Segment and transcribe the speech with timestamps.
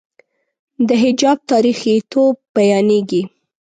[0.87, 3.23] د حجاب تاریخيتوب بیانېږي.